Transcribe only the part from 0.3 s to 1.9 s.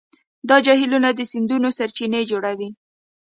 دا جهیلونه د سیندونو